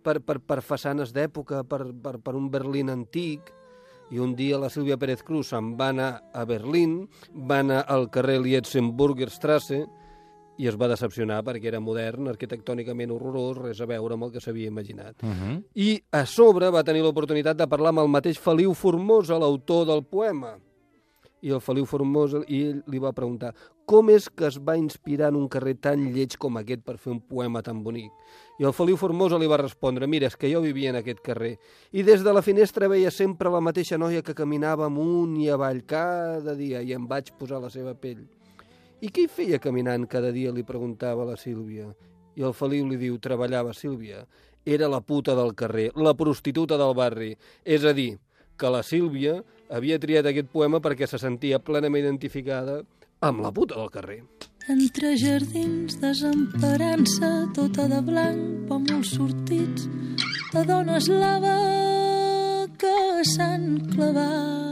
per, 0.04 0.20
per, 0.20 0.42
per 0.44 0.60
façanes 0.62 1.16
d'època, 1.16 1.64
per, 1.64 1.86
per, 1.96 2.18
per 2.20 2.36
un 2.36 2.52
Berlín 2.52 2.92
antic. 2.92 3.54
I 4.12 4.20
un 4.22 4.36
dia 4.36 4.60
la 4.62 4.70
Sílvia 4.70 5.00
Pérez 5.02 5.24
Cruz 5.26 5.50
se'n 5.50 5.78
va 5.80 5.94
anar 5.96 6.10
a 6.36 6.44
Berlín, 6.46 7.06
va 7.34 7.64
anar 7.64 7.86
al 7.88 8.12
carrer 8.12 8.42
Lietzenburger 8.44 9.32
Strasse 9.34 9.86
i 10.58 10.70
es 10.70 10.78
va 10.80 10.90
decepcionar 10.92 11.42
perquè 11.46 11.70
era 11.72 11.82
modern, 11.84 12.30
arquitectònicament 12.32 13.12
horrorós, 13.12 13.58
res 13.60 13.82
a 13.82 13.90
veure 13.90 14.16
amb 14.16 14.28
el 14.28 14.32
que 14.36 14.44
s'havia 14.44 14.72
imaginat. 14.72 15.16
Uh 15.24 15.30
-huh. 15.30 15.64
I 15.76 16.02
a 16.12 16.26
sobre 16.26 16.70
va 16.70 16.84
tenir 16.84 17.02
l'oportunitat 17.02 17.58
de 17.58 17.68
parlar 17.68 17.90
amb 17.90 18.00
el 18.00 18.08
mateix 18.08 18.40
Feliu 18.40 18.74
Formosa, 18.74 19.40
l'autor 19.40 19.86
del 19.86 20.04
poema. 20.04 20.58
I 21.42 21.50
el 21.52 21.62
Feliu 21.62 21.86
Formosa, 21.86 22.42
i 22.48 22.62
ell 22.64 22.84
li 22.88 23.00
va 23.00 23.12
preguntar 23.14 23.54
com 23.86 24.10
és 24.10 24.30
que 24.34 24.48
es 24.48 24.58
va 24.58 24.76
inspirar 24.78 25.28
en 25.30 25.36
un 25.36 25.48
carrer 25.48 25.76
tan 25.78 26.08
lleig 26.14 26.38
com 26.42 26.58
aquest 26.58 26.82
per 26.82 26.98
fer 26.98 27.12
un 27.12 27.20
poema 27.22 27.62
tan 27.62 27.84
bonic? 27.84 28.12
I 28.58 28.66
el 28.66 28.74
Feliu 28.74 28.98
Formosa 28.98 29.38
li 29.38 29.48
va 29.48 29.60
respondre, 29.62 30.08
mira, 30.08 30.26
és 30.26 30.36
que 30.36 30.50
jo 30.50 30.62
vivia 30.64 30.90
en 30.90 30.96
aquest 30.96 31.22
carrer 31.22 31.60
i 31.92 32.02
des 32.02 32.24
de 32.24 32.34
la 32.34 32.42
finestra 32.42 32.88
veia 32.88 33.12
sempre 33.12 33.52
la 33.54 33.62
mateixa 33.62 33.98
noia 33.98 34.24
que 34.24 34.34
caminava 34.34 34.88
amunt 34.88 35.38
i 35.38 35.50
avall 35.50 35.84
cada 35.86 36.56
dia 36.56 36.82
i 36.82 36.94
em 36.94 37.06
vaig 37.08 37.32
posar 37.38 37.62
la 37.62 37.70
seva 37.70 37.94
pell. 37.94 38.26
I 39.02 39.12
què 39.12 39.26
hi 39.26 39.32
feia 39.32 39.60
caminant 39.60 40.06
cada 40.08 40.32
dia, 40.32 40.54
li 40.56 40.64
preguntava 40.64 41.26
la 41.28 41.36
Sílvia. 41.40 41.90
I 42.36 42.44
el 42.48 42.56
Feliu 42.56 42.88
li 42.90 43.00
diu, 43.00 43.18
treballava, 43.20 43.74
Sílvia. 43.74 44.24
Era 44.66 44.88
la 44.90 45.02
puta 45.02 45.36
del 45.38 45.54
carrer, 45.54 45.92
la 45.96 46.16
prostituta 46.18 46.78
del 46.80 46.96
barri. 46.98 47.36
És 47.64 47.86
a 47.86 47.94
dir, 47.94 48.16
que 48.58 48.72
la 48.72 48.82
Sílvia 48.84 49.40
havia 49.70 50.00
triat 50.00 50.30
aquest 50.30 50.50
poema 50.54 50.82
perquè 50.82 51.08
se 51.10 51.20
sentia 51.22 51.60
plenament 51.60 52.06
identificada 52.06 52.82
amb 53.26 53.44
la 53.44 53.52
puta 53.52 53.78
del 53.78 53.92
carrer. 53.94 54.20
Entre 54.72 55.14
jardins 55.22 56.00
desemparant-se, 56.02 57.32
tota 57.54 57.86
de 57.92 58.02
blanc, 58.02 58.66
pòmuls 58.70 59.14
sortits, 59.20 59.86
de 60.54 60.66
dona 60.66 60.98
eslava 60.98 61.58
que 62.82 62.96
s'han 63.36 63.76
clavat 63.94 64.65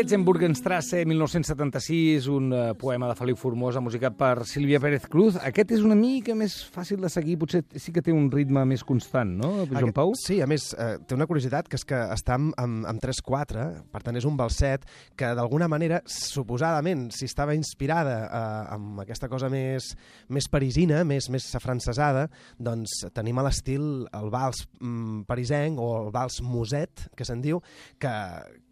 Lietzenburgenstrasse, 0.00 1.04
1976, 1.04 2.26
un 2.32 2.52
uh, 2.54 2.74
poema 2.74 3.04
de 3.10 3.14
Feliu 3.18 3.36
Formosa, 3.36 3.82
musicat 3.84 4.14
per 4.16 4.46
Sílvia 4.48 4.78
Pérez 4.80 5.02
Cruz. 5.12 5.34
Aquest 5.44 5.74
és 5.76 5.82
una 5.84 5.92
mica 5.98 6.32
més 6.32 6.54
fàcil 6.72 7.02
de 7.04 7.10
seguir, 7.12 7.34
potser 7.36 7.60
sí 7.76 7.92
que 7.92 8.00
té 8.00 8.14
un 8.14 8.30
ritme 8.32 8.62
més 8.64 8.80
constant, 8.80 9.28
no, 9.36 9.50
Joan 9.66 9.76
Aquest- 9.76 9.96
Pau? 9.98 10.14
Sí, 10.16 10.38
a 10.40 10.46
més, 10.48 10.70
eh, 10.72 10.94
té 11.04 11.18
una 11.18 11.26
curiositat, 11.28 11.68
que 11.68 11.76
és 11.76 11.84
que 11.84 11.98
està 12.16 12.38
amb, 12.38 12.54
amb, 12.56 12.86
amb 12.88 13.02
3-4, 13.04 13.66
per 13.92 14.00
tant 14.06 14.16
és 14.16 14.24
un 14.24 14.38
balset 14.40 14.86
que 15.20 15.34
d'alguna 15.36 15.68
manera, 15.68 16.00
suposadament, 16.08 17.10
si 17.12 17.28
estava 17.28 17.54
inspirada 17.54 18.16
eh, 18.24 18.74
amb 18.78 19.04
aquesta 19.04 19.28
cosa 19.28 19.52
més, 19.52 19.90
més 20.30 20.48
parisina, 20.48 21.04
més, 21.04 21.28
més 21.28 21.50
afrancesada, 21.60 22.30
doncs 22.56 23.02
tenim 23.12 23.36
a 23.36 23.44
l'estil 23.44 24.06
el 24.16 24.32
vals 24.32 24.64
mm, 24.80 25.26
parisenc 25.28 25.78
o 25.78 25.92
el 26.06 26.10
vals 26.10 26.40
muset, 26.40 27.04
que 27.14 27.28
se'n 27.28 27.44
diu, 27.44 27.60
que, 28.00 28.16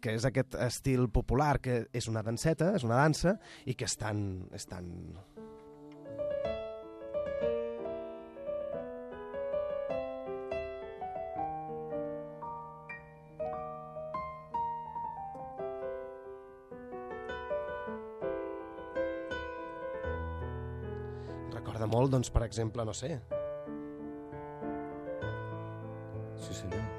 que 0.01 0.17
és 0.17 0.25
aquest 0.25 0.57
estil 0.65 1.05
popular, 1.19 1.57
que 1.63 1.81
és 1.95 2.07
una 2.11 2.23
danseta, 2.25 2.73
és 2.79 2.87
una 2.87 2.99
dansa, 2.99 3.35
i 3.67 3.75
que 3.75 3.87
és 3.89 3.99
tan, 3.99 4.23
és 4.55 4.67
tan 4.69 4.87
Recorda 21.49 21.87
molt, 21.89 22.13
doncs, 22.15 22.31
per 22.31 22.45
exemple, 22.47 22.85
no 22.87 22.95
sé, 22.95 23.17
Sí, 26.39 26.53
senyor. 26.55 26.98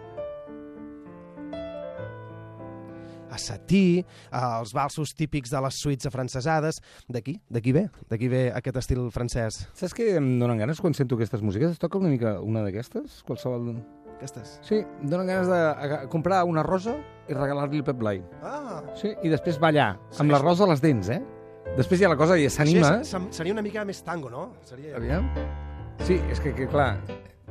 A 3.30 3.38
Satí, 3.38 4.04
els 4.32 4.72
valsos 4.76 5.14
típics 5.16 5.50
de 5.54 5.60
les 5.64 5.78
suites 5.80 6.06
afrancesades, 6.10 6.80
d'aquí, 7.08 7.38
d'aquí 7.50 7.72
ve, 7.72 7.86
d'aquí 8.10 8.28
ve 8.28 8.42
aquest 8.54 8.76
estil 8.82 9.06
francès. 9.14 9.62
Saps 9.78 9.94
què 9.96 10.16
em 10.18 10.32
donen 10.42 10.58
ganes 10.58 10.80
quan 10.82 10.94
sento 10.94 11.14
aquestes 11.18 11.42
músiques? 11.42 11.72
Es 11.72 11.78
toca 11.82 11.98
una 11.98 12.10
mica 12.12 12.38
una 12.42 12.62
d'aquestes? 12.66 13.22
Qualsevol... 13.26 13.72
Aquestes. 14.20 14.58
Sí, 14.66 14.82
em 14.82 15.08
donen 15.08 15.30
ganes 15.30 15.48
de 15.48 16.08
comprar 16.12 16.42
una 16.44 16.60
rosa 16.62 16.92
i 17.30 17.32
regalar-li 17.32 17.78
el 17.80 17.84
Pep 17.86 17.96
Blai. 18.02 18.18
Ah, 18.44 18.82
Sí, 19.00 19.14
i 19.24 19.30
després 19.32 19.56
ballar, 19.62 19.94
amb 20.20 20.34
la 20.34 20.40
rosa 20.42 20.66
a 20.66 20.68
les 20.68 20.82
dents, 20.84 21.08
eh? 21.08 21.22
Després 21.78 22.02
ja 22.02 22.10
la 22.12 22.18
cosa 22.20 22.36
ja 22.36 22.50
s'anima. 22.52 22.98
És- 23.00 23.14
seria 23.32 23.54
una 23.54 23.62
mica 23.64 23.84
més 23.88 24.02
tango, 24.04 24.28
no? 24.28 24.50
Seria... 24.68 24.96
Aviam. 24.98 25.24
Sí, 26.04 26.18
és 26.28 26.40
que, 26.40 26.52
que 26.56 26.66
clar, 26.68 26.98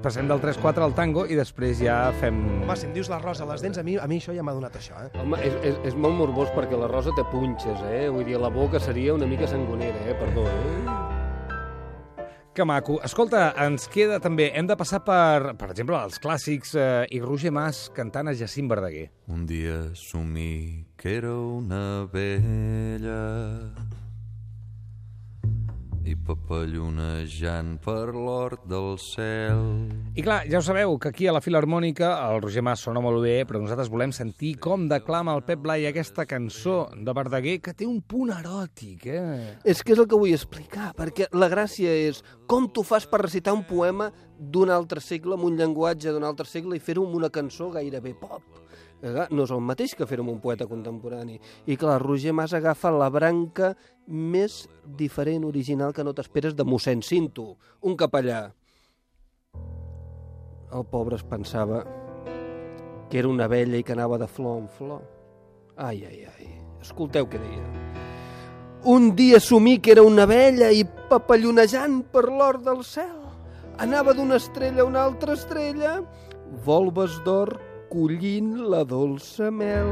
passem 0.03 0.27
del 0.29 0.39
3-4 0.41 0.85
al 0.85 0.95
tango 0.97 1.25
i 1.27 1.37
després 1.37 1.81
ja 1.83 1.97
fem... 2.21 2.39
Home, 2.63 2.77
si 2.79 2.87
em 2.87 2.95
dius 2.95 3.09
la 3.11 3.19
rosa 3.21 3.45
a 3.45 3.49
les 3.51 3.63
dents, 3.65 3.79
a 3.79 3.83
mi, 3.85 3.97
a 3.99 4.07
mi 4.07 4.19
això 4.21 4.35
ja 4.35 4.45
m'ha 4.45 4.55
donat 4.55 4.79
això, 4.79 4.95
eh? 5.05 5.11
Home, 5.19 5.39
és, 5.43 5.55
és, 5.71 5.79
és 5.91 5.99
molt 5.99 6.17
morbós 6.19 6.51
perquè 6.55 6.79
la 6.79 6.89
rosa 6.91 7.13
té 7.17 7.25
punxes, 7.31 7.83
eh? 7.91 8.07
Vull 8.13 8.27
dir, 8.27 8.39
la 8.39 8.51
boca 8.53 8.81
seria 8.83 9.15
una 9.17 9.27
mica 9.29 9.49
sangonera, 9.49 10.07
eh? 10.07 10.15
Perdó, 10.19 10.47
eh? 10.47 11.07
Que 12.59 12.65
maco. 12.65 12.97
Escolta, 13.05 13.53
ens 13.61 13.85
queda 13.91 14.17
també... 14.19 14.49
Hem 14.57 14.67
de 14.67 14.75
passar 14.79 15.03
per, 15.05 15.53
per 15.59 15.69
exemple, 15.69 15.95
els 15.95 16.19
clàssics 16.19 16.73
eh, 16.75 17.05
i 17.15 17.21
Roger 17.23 17.53
Mas 17.55 17.85
cantant 17.95 18.27
a 18.27 18.35
Jacint 18.35 18.67
Verdaguer. 18.71 19.05
Un 19.31 19.45
dia 19.47 19.77
assumí 19.93 20.87
que 20.99 21.13
era 21.21 21.35
una 21.35 22.09
vella 22.11 23.21
i 26.09 26.15
papallonejant 26.17 27.75
per 27.83 28.15
l'hort 28.15 28.63
del 28.69 28.95
cel. 29.01 29.59
I 30.17 30.23
clar, 30.25 30.41
ja 30.49 30.57
ho 30.57 30.65
sabeu, 30.65 30.95
que 30.97 31.11
aquí 31.11 31.27
a 31.29 31.33
la 31.35 31.41
Filarmònica 31.43 32.11
el 32.25 32.41
Roger 32.41 32.63
Mas 32.65 32.81
sona 32.85 33.03
molt 33.03 33.21
bé, 33.21 33.43
però 33.45 33.61
nosaltres 33.61 33.91
volem 33.93 34.13
sentir 34.15 34.55
com 34.63 34.87
declama 34.89 35.35
el 35.37 35.43
Pep 35.45 35.61
Blai 35.65 35.85
aquesta 35.89 36.25
cançó 36.29 36.79
de 36.95 37.13
Verdaguer 37.13 37.59
que 37.61 37.75
té 37.77 37.85
un 37.85 38.01
punt 38.01 38.33
eròtic, 38.33 39.05
eh? 39.05 39.59
És 39.63 39.83
que 39.83 39.93
és 39.93 40.01
el 40.01 40.09
que 40.09 40.17
vull 40.17 40.33
explicar, 40.33 40.93
perquè 40.97 41.29
la 41.35 41.51
gràcia 41.51 41.93
és 42.09 42.23
com 42.49 42.65
tu 42.73 42.85
fas 42.87 43.05
per 43.05 43.21
recitar 43.25 43.53
un 43.53 43.65
poema 43.69 44.09
d'un 44.39 44.71
altre 44.73 45.03
segle, 45.03 45.37
amb 45.37 45.45
un 45.45 45.59
llenguatge 45.59 46.15
d'un 46.15 46.25
altre 46.25 46.49
segle, 46.49 46.79
i 46.79 46.83
fer-ho 46.83 47.05
amb 47.05 47.19
una 47.21 47.29
cançó 47.29 47.69
gairebé 47.75 48.15
pop. 48.17 48.68
No 49.01 49.45
és 49.45 49.51
el 49.55 49.61
mateix 49.63 49.93
que 49.95 50.07
fer-ho 50.07 50.25
amb 50.25 50.33
un 50.33 50.41
poeta 50.43 50.67
contemporani. 50.67 51.37
I 51.71 51.77
clar, 51.79 52.01
Roger 52.03 52.33
Mas 52.35 52.53
agafa 52.57 52.91
la 52.91 53.07
branca 53.09 53.71
més 54.07 54.65
diferent, 54.99 55.45
original, 55.47 55.93
que 55.95 56.03
no 56.03 56.13
t'esperes 56.13 56.55
de 56.55 56.65
mossèn 56.67 57.03
Cinto, 57.05 57.53
un 57.87 57.95
capellà. 57.95 58.49
El 60.75 60.83
pobre 60.91 61.15
es 61.15 61.23
pensava 61.23 61.85
que 63.09 63.17
era 63.21 63.31
una 63.31 63.47
vella 63.47 63.79
i 63.79 63.83
que 63.83 63.95
anava 63.95 64.19
de 64.21 64.27
flor 64.27 64.59
en 64.59 64.67
flor. 64.69 65.01
Ai, 65.77 66.03
ai, 66.05 66.25
ai. 66.27 66.49
Escolteu 66.83 67.25
què 67.31 67.39
deia. 67.39 67.63
Un 68.89 69.13
dia 69.15 69.39
assumí 69.39 69.79
que 69.79 69.91
era 69.95 70.03
una 70.03 70.27
vella 70.29 70.69
i 70.71 70.83
papallonejant 71.09 72.03
per 72.11 72.27
l'or 72.27 72.59
del 72.67 72.83
cel. 72.87 73.15
Anava 73.79 74.13
d'una 74.13 74.37
estrella 74.39 74.83
a 74.83 74.87
una 74.87 75.01
altra 75.07 75.33
estrella, 75.39 75.97
volves 76.67 77.17
d'or 77.23 77.55
collint 77.89 78.55
la 78.71 78.83
dolça 78.87 79.49
mel. 79.51 79.91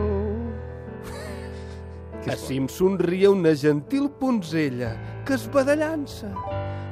Així 2.32 2.58
em 2.62 2.68
somria 2.72 3.32
una 3.32 3.54
gentil 3.56 4.10
punzella 4.20 4.94
que 5.28 5.36
esbadallant-se 5.36 6.32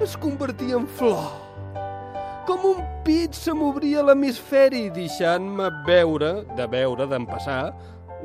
es 0.04 0.16
convertia 0.20 0.76
en 0.80 0.88
flor. 1.00 1.28
Com 2.46 2.66
un 2.70 2.82
pit 3.06 3.34
se 3.34 3.54
m'obria 3.58 4.04
l'hemisferi 4.06 4.90
deixant-me 4.94 5.72
veure, 5.88 6.32
de 6.58 6.68
veure, 6.70 7.08
d'empassar, 7.10 7.74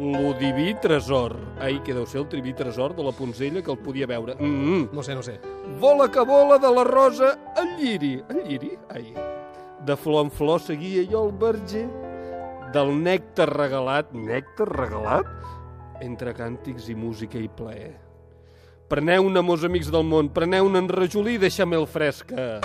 lo 0.00 0.34
diví 0.38 0.75
tresor. 0.80 1.37
Ai, 1.60 1.78
que 1.84 1.94
deu 1.96 2.06
ser 2.06 2.20
el 2.22 2.28
diví 2.32 2.52
tresor 2.56 2.94
de 2.96 3.04
la 3.04 3.12
punzella 3.12 3.62
que 3.62 3.72
el 3.72 3.78
podia 3.78 4.06
veure. 4.06 4.34
Mm 4.34 4.60
-hmm. 4.64 4.88
No 4.92 5.02
sé, 5.02 5.14
no 5.14 5.22
sé. 5.22 5.40
Vola 5.80 6.10
que 6.10 6.20
vola 6.20 6.58
de 6.58 6.70
la 6.75 6.84
rosa 6.84 7.38
el 7.56 7.76
lliri. 7.76 8.22
El 8.28 8.44
lliri? 8.44 8.78
Ai. 8.88 9.14
De 9.87 9.96
flor 9.96 10.25
en 10.25 10.30
flor 10.30 10.60
seguia 10.60 11.06
jo 11.10 11.26
el 11.26 11.32
verger. 11.32 12.10
Del 12.70 12.92
nèctar 13.02 13.48
regalat, 13.50 14.12
nèctar 14.14 14.68
regalat? 14.70 15.26
Entre 16.06 16.30
càntics 16.36 16.86
i 16.92 16.94
música 16.94 17.40
i 17.40 17.48
plaer. 17.50 17.96
Preneu-ne, 18.90 19.42
meus 19.42 19.64
amics 19.66 19.90
del 19.90 20.06
món, 20.06 20.28
preneu-ne 20.34 20.78
en 20.78 20.90
rajolí 20.90 21.34
i 21.34 21.40
deixa-me-el 21.42 21.88
fresca. 21.90 22.60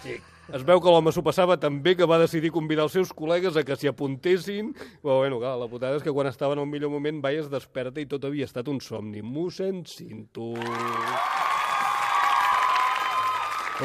Sí. 0.00 0.16
Es 0.56 0.64
veu 0.64 0.80
que 0.80 0.92
l'home 0.92 1.12
s'ho 1.12 1.24
passava 1.24 1.58
tan 1.60 1.82
bé 1.84 1.94
que 1.98 2.08
va 2.08 2.18
decidir 2.22 2.52
convidar 2.54 2.88
els 2.88 2.96
seus 2.96 3.12
col·legues 3.12 3.60
a 3.60 3.64
que 3.66 3.76
s'hi 3.76 3.92
apuntessin. 3.92 4.72
Però, 5.04 5.20
bueno, 5.20 5.36
clar, 5.42 5.58
la 5.60 5.68
putada 5.68 6.00
és 6.00 6.06
que 6.06 6.14
quan 6.16 6.32
estava 6.32 6.56
en 6.56 6.64
un 6.64 6.72
millor 6.72 6.92
moment 6.96 7.20
vaies 7.20 7.52
desperta 7.52 8.00
i 8.00 8.08
tot 8.08 8.24
havia 8.24 8.48
estat 8.48 8.72
un 8.72 8.80
somni. 8.80 9.20
Mossèn 9.20 9.84
Cinto. 9.84 10.54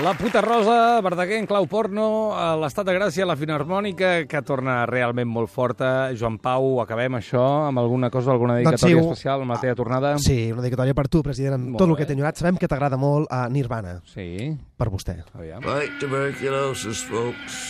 La 0.04 0.14
puta 0.14 0.42
rosa, 0.42 1.00
Verdaguer 1.02 1.38
en 1.40 1.46
clau 1.48 1.66
porno, 1.72 2.34
a 2.36 2.50
l'estat 2.60 2.84
de 2.90 2.94
gràcia, 2.98 3.24
la 3.26 3.38
Filarmònica, 3.40 4.26
que 4.28 4.42
torna 4.44 4.82
realment 4.90 5.30
molt 5.32 5.48
forta. 5.50 6.10
Joan 6.20 6.36
Pau, 6.44 6.82
acabem 6.84 7.16
això 7.16 7.42
amb 7.70 7.80
alguna 7.80 8.10
cosa, 8.12 8.34
alguna 8.36 8.58
Doncs 8.60 8.68
dedicatòria 8.84 9.00
sí, 9.00 9.08
especial 9.08 9.46
amb 9.46 9.56
la 9.56 9.60
teva 9.64 9.78
tornada? 9.80 10.12
Sí, 10.20 10.52
una 10.52 10.66
dedicatòria 10.66 10.94
per 11.00 11.08
tu, 11.08 11.24
president, 11.24 11.56
amb 11.56 11.70
Molt 11.72 11.80
tot 11.80 11.88
el 11.88 11.96
bé. 11.96 12.02
que 12.02 12.10
t'he 12.10 12.18
enyorat. 12.20 12.36
Sabem 12.44 12.60
que 12.60 12.68
t'agrada 12.68 13.00
molt 13.00 13.32
a 13.32 13.48
Nirvana, 13.48 14.02
Sí, 14.12 14.52
per 14.76 14.90
vostè. 14.92 15.22
aviam. 15.34 15.64
Fight 15.64 15.96
tuberculosis, 16.04 17.06
folks. 17.08 17.62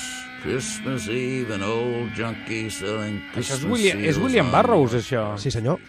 Christmas 0.42 1.08
Eve, 1.10 1.54
an 1.56 1.64
old 1.64 2.12
junkie 2.18 2.70
selling 2.70 3.22
Això 3.34 3.40
és 3.40 3.48
Christmas 3.50 3.72
William, 3.72 4.04
és 4.04 4.18
William 4.18 4.52
Barrows, 4.52 4.94
això. 4.94 5.38
Sí, 5.38 5.50
senyor. 5.52 5.80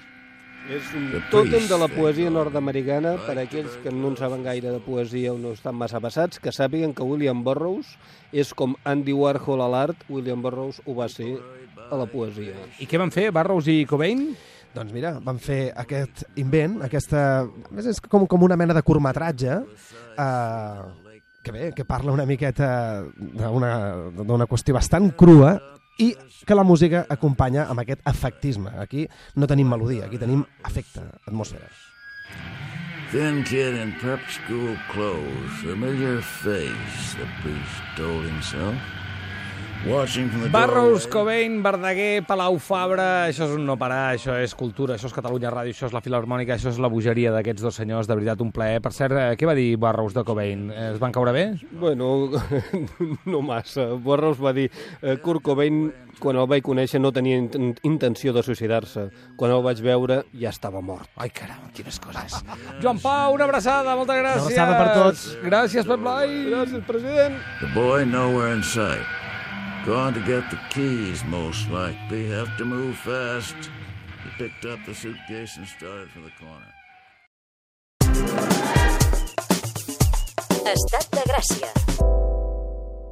És 0.66 0.87
un 0.99 1.12
tòtem 1.30 1.68
de 1.70 1.76
la 1.78 1.87
poesia 1.87 2.30
nord-americana 2.32 3.12
per 3.23 3.37
a 3.37 3.44
aquells 3.44 3.76
que 3.85 3.92
no 3.94 4.11
en 4.11 4.16
saben 4.18 4.42
gaire 4.42 4.73
de 4.75 4.80
poesia 4.82 5.30
o 5.30 5.38
no 5.38 5.52
estan 5.54 5.76
massa 5.78 6.00
passats, 6.02 6.40
que 6.42 6.50
sàpiguen 6.50 6.94
que 6.96 7.06
William 7.06 7.44
Burroughs 7.46 7.92
és 8.35 8.50
com 8.50 8.75
Andy 8.82 9.14
Warhol 9.14 9.62
a 9.62 9.68
l'art, 9.70 10.02
William 10.11 10.42
Burroughs 10.42 10.82
ho 10.82 10.96
va 10.99 11.06
ser 11.12 11.37
a 11.87 12.00
la 12.00 12.08
poesia. 12.11 12.56
I 12.82 12.90
què 12.90 12.99
van 12.99 13.14
fer, 13.14 13.28
Barrows 13.30 13.70
i 13.70 13.85
Cobain? 13.87 14.26
Doncs 14.75 14.90
mira, 14.92 15.14
van 15.23 15.38
fer 15.38 15.70
aquest 15.78 16.26
invent, 16.42 16.80
aquesta... 16.85 17.23
a 17.46 17.70
més, 17.70 17.87
És 17.87 18.02
com, 18.02 18.26
com 18.26 18.42
una 18.42 18.58
mena 18.58 18.75
de 18.75 18.82
curtmetratge 18.82 19.61
eh, 19.62 20.82
que 21.46 21.54
bé, 21.54 21.70
que 21.78 21.87
parla 21.87 22.11
una 22.11 22.26
miqueta 22.26 23.04
d'una 23.14 23.73
d'una 24.18 24.50
qüestió 24.50 24.75
bastant 24.75 25.12
crua 25.14 25.54
i 25.98 26.12
que 26.46 26.54
la 26.54 26.64
música 26.64 27.04
acompanya 27.08 27.66
amb 27.70 27.82
aquest 27.82 28.02
efectisme. 28.08 28.72
Aquí 28.82 29.06
no 29.36 29.48
tenim 29.48 29.68
melodia, 29.70 30.06
aquí 30.06 30.18
tenim 30.20 30.44
efecte, 30.66 31.04
atmosfera. 31.26 31.70
Thin 33.12 33.44
kid 33.46 33.78
in 33.78 33.94
prep 34.00 34.20
school 34.28 34.76
clothes, 34.90 35.62
familiar 35.62 36.20
face, 36.20 37.14
the 37.14 37.28
priest 37.42 37.82
told 37.96 38.24
himself. 38.24 39.06
Barrows, 40.50 41.06
Cobain, 41.06 41.62
Verdaguer, 41.62 42.24
Palau 42.26 42.56
Fabra, 42.58 43.26
això 43.28 43.46
és 43.46 43.52
un 43.54 43.64
no 43.68 43.76
parar, 43.78 44.14
això 44.16 44.34
és 44.40 44.54
cultura, 44.58 44.96
això 44.96 45.06
és 45.10 45.14
Catalunya 45.14 45.50
Ràdio, 45.52 45.74
això 45.74 45.86
és 45.90 45.94
la 45.94 46.00
Filarmònica, 46.02 46.56
això 46.56 46.72
és 46.72 46.78
la 46.82 46.88
bogeria 46.90 47.30
d'aquests 47.34 47.62
dos 47.62 47.76
senyors, 47.78 48.08
de 48.08 48.16
veritat 48.18 48.40
un 48.42 48.50
plaer. 48.54 48.80
Per 48.82 48.92
cert, 48.94 49.14
eh, 49.14 49.36
què 49.38 49.46
va 49.46 49.54
dir 49.58 49.76
Barrows 49.78 50.14
de 50.16 50.24
Cobain? 50.24 50.70
Eh, 50.70 50.92
Es 50.94 50.98
van 51.02 51.12
caure 51.12 51.32
bé? 51.32 51.44
Bueno, 51.70 52.30
no 53.26 53.42
massa. 53.42 53.88
Burroughs 53.94 54.40
va 54.42 54.52
dir 54.56 54.70
eh, 55.02 55.16
Kurt 55.22 55.42
Cobain, 55.44 55.92
quan 56.18 56.38
el 56.40 56.46
vaig 56.48 56.64
conèixer, 56.64 57.00
no 57.02 57.12
tenia 57.12 57.36
int 57.36 57.76
intenció 57.84 58.32
de 58.32 58.42
suïcidar-se. 58.42 59.10
Quan 59.36 59.52
el 59.52 59.62
vaig 59.66 59.82
veure, 59.84 60.22
ja 60.32 60.50
estava 60.54 60.80
mort. 60.80 61.10
Ai, 61.20 61.28
caram, 61.30 61.68
quines 61.76 62.00
coses. 62.00 62.40
Joan 62.82 62.98
Pau, 63.02 63.34
una 63.36 63.44
abraçada, 63.44 63.94
moltes 63.98 64.22
gràcies. 64.22 64.50
Una 64.56 64.64
abraçada 64.64 64.80
per 64.80 64.88
tots. 65.02 65.28
Gràcies, 65.44 65.86
Pep 65.86 66.00
Blai. 66.00 66.34
Gràcies, 66.50 66.82
president. 66.88 67.38
The 67.60 67.70
boy 67.76 68.04
nowhere 68.06 68.54
in 68.56 68.62
sight. 68.64 69.25
Gone 69.87 70.14
to 70.14 70.20
get 70.20 70.51
the 70.51 70.59
keys, 70.70 71.22
most 71.27 71.70
likely. 71.70 72.29
Have 72.29 72.57
to 72.57 72.64
move 72.64 72.96
fast. 72.96 73.55
He 74.25 74.31
picked 74.37 74.64
up 74.64 74.81
the 74.85 74.92
suitcase 74.92 75.57
and 75.59 75.66
started 75.68 76.11
for 76.11 76.22
the 76.22 76.33
corner. 76.40 76.72
Estat 80.66 81.09
de 81.12 81.22
Gràcia. 81.31 82.25